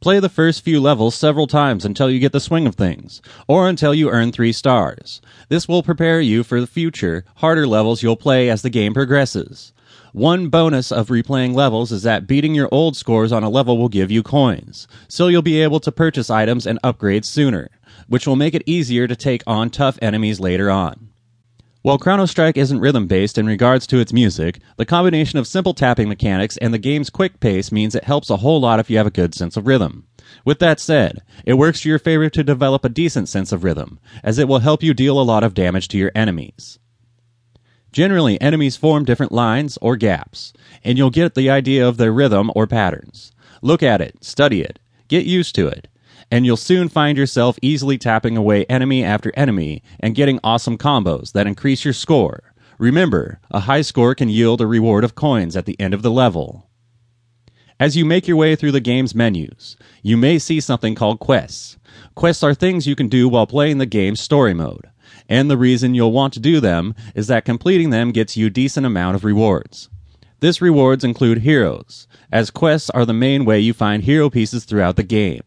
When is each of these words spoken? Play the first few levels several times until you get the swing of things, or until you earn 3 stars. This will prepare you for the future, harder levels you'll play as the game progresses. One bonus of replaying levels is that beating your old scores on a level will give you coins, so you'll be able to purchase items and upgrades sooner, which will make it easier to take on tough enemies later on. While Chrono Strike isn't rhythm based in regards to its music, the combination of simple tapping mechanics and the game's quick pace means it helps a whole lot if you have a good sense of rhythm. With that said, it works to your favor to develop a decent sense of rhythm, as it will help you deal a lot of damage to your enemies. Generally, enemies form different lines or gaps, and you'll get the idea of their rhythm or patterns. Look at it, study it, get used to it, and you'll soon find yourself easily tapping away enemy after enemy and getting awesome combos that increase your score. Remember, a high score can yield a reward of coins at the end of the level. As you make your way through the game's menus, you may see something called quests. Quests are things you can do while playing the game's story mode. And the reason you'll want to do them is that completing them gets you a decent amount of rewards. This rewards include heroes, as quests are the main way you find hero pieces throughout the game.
Play 0.00 0.18
the 0.18 0.30
first 0.30 0.64
few 0.64 0.80
levels 0.80 1.14
several 1.14 1.46
times 1.46 1.84
until 1.84 2.08
you 2.08 2.18
get 2.18 2.32
the 2.32 2.40
swing 2.40 2.66
of 2.66 2.74
things, 2.74 3.20
or 3.46 3.68
until 3.68 3.92
you 3.92 4.08
earn 4.08 4.32
3 4.32 4.50
stars. 4.50 5.20
This 5.50 5.68
will 5.68 5.82
prepare 5.82 6.22
you 6.22 6.42
for 6.42 6.58
the 6.58 6.66
future, 6.66 7.22
harder 7.36 7.66
levels 7.66 8.02
you'll 8.02 8.16
play 8.16 8.48
as 8.48 8.62
the 8.62 8.70
game 8.70 8.94
progresses. 8.94 9.74
One 10.14 10.48
bonus 10.48 10.90
of 10.90 11.08
replaying 11.08 11.54
levels 11.54 11.92
is 11.92 12.02
that 12.04 12.26
beating 12.26 12.54
your 12.54 12.70
old 12.72 12.96
scores 12.96 13.30
on 13.30 13.44
a 13.44 13.50
level 13.50 13.76
will 13.76 13.90
give 13.90 14.10
you 14.10 14.22
coins, 14.22 14.88
so 15.06 15.28
you'll 15.28 15.42
be 15.42 15.60
able 15.60 15.80
to 15.80 15.92
purchase 15.92 16.30
items 16.30 16.66
and 16.66 16.80
upgrades 16.80 17.26
sooner, 17.26 17.68
which 18.08 18.26
will 18.26 18.36
make 18.36 18.54
it 18.54 18.62
easier 18.64 19.06
to 19.06 19.14
take 19.14 19.42
on 19.46 19.68
tough 19.68 19.98
enemies 20.00 20.40
later 20.40 20.70
on. 20.70 21.09
While 21.82 21.96
Chrono 21.96 22.26
Strike 22.26 22.58
isn't 22.58 22.80
rhythm 22.80 23.06
based 23.06 23.38
in 23.38 23.46
regards 23.46 23.86
to 23.86 24.00
its 24.00 24.12
music, 24.12 24.60
the 24.76 24.84
combination 24.84 25.38
of 25.38 25.46
simple 25.46 25.72
tapping 25.72 26.10
mechanics 26.10 26.58
and 26.58 26.74
the 26.74 26.78
game's 26.78 27.08
quick 27.08 27.40
pace 27.40 27.72
means 27.72 27.94
it 27.94 28.04
helps 28.04 28.28
a 28.28 28.36
whole 28.36 28.60
lot 28.60 28.78
if 28.80 28.90
you 28.90 28.98
have 28.98 29.06
a 29.06 29.10
good 29.10 29.34
sense 29.34 29.56
of 29.56 29.66
rhythm. 29.66 30.06
With 30.44 30.58
that 30.58 30.78
said, 30.78 31.22
it 31.46 31.54
works 31.54 31.80
to 31.80 31.88
your 31.88 31.98
favor 31.98 32.28
to 32.28 32.44
develop 32.44 32.84
a 32.84 32.90
decent 32.90 33.30
sense 33.30 33.50
of 33.50 33.64
rhythm, 33.64 33.98
as 34.22 34.38
it 34.38 34.46
will 34.46 34.58
help 34.58 34.82
you 34.82 34.92
deal 34.92 35.18
a 35.18 35.22
lot 35.22 35.42
of 35.42 35.54
damage 35.54 35.88
to 35.88 35.98
your 35.98 36.12
enemies. 36.14 36.78
Generally, 37.92 38.38
enemies 38.42 38.76
form 38.76 39.06
different 39.06 39.32
lines 39.32 39.78
or 39.80 39.96
gaps, 39.96 40.52
and 40.84 40.98
you'll 40.98 41.08
get 41.08 41.34
the 41.34 41.48
idea 41.48 41.88
of 41.88 41.96
their 41.96 42.12
rhythm 42.12 42.52
or 42.54 42.66
patterns. 42.66 43.32
Look 43.62 43.82
at 43.82 44.02
it, 44.02 44.22
study 44.22 44.60
it, 44.60 44.80
get 45.08 45.24
used 45.24 45.54
to 45.54 45.66
it, 45.66 45.88
and 46.30 46.46
you'll 46.46 46.56
soon 46.56 46.88
find 46.88 47.18
yourself 47.18 47.58
easily 47.60 47.98
tapping 47.98 48.36
away 48.36 48.64
enemy 48.66 49.04
after 49.04 49.32
enemy 49.36 49.82
and 49.98 50.14
getting 50.14 50.40
awesome 50.44 50.78
combos 50.78 51.32
that 51.32 51.46
increase 51.46 51.84
your 51.84 51.94
score. 51.94 52.54
Remember, 52.78 53.40
a 53.50 53.60
high 53.60 53.82
score 53.82 54.14
can 54.14 54.28
yield 54.28 54.60
a 54.60 54.66
reward 54.66 55.04
of 55.04 55.14
coins 55.14 55.56
at 55.56 55.66
the 55.66 55.78
end 55.80 55.92
of 55.92 56.02
the 56.02 56.10
level. 56.10 56.70
As 57.78 57.96
you 57.96 58.04
make 58.04 58.28
your 58.28 58.36
way 58.36 58.56
through 58.56 58.72
the 58.72 58.80
game's 58.80 59.14
menus, 59.14 59.76
you 60.02 60.16
may 60.16 60.38
see 60.38 60.60
something 60.60 60.94
called 60.94 61.18
quests. 61.18 61.78
Quests 62.14 62.42
are 62.42 62.54
things 62.54 62.86
you 62.86 62.94
can 62.94 63.08
do 63.08 63.28
while 63.28 63.46
playing 63.46 63.78
the 63.78 63.86
game's 63.86 64.20
story 64.20 64.54
mode. 64.54 64.90
And 65.28 65.50
the 65.50 65.56
reason 65.56 65.94
you'll 65.94 66.12
want 66.12 66.32
to 66.34 66.40
do 66.40 66.60
them 66.60 66.94
is 67.14 67.26
that 67.28 67.44
completing 67.44 67.90
them 67.90 68.12
gets 68.12 68.36
you 68.36 68.46
a 68.46 68.50
decent 68.50 68.84
amount 68.84 69.16
of 69.16 69.24
rewards. 69.24 69.88
This 70.40 70.62
rewards 70.62 71.04
include 71.04 71.38
heroes, 71.38 72.06
as 72.32 72.50
quests 72.50 72.90
are 72.90 73.04
the 73.04 73.12
main 73.12 73.44
way 73.44 73.60
you 73.60 73.72
find 73.72 74.02
hero 74.02 74.30
pieces 74.30 74.64
throughout 74.64 74.96
the 74.96 75.02
game. 75.02 75.42